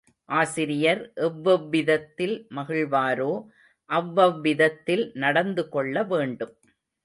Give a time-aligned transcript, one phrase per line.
[0.29, 3.29] ஆசிரியர் எவ்வெவ்விதத்தில் மகிழ்வாரோ
[3.89, 6.55] அவ்வவ்விதத்தில் நடந்து கொள்ள வேண்டும்.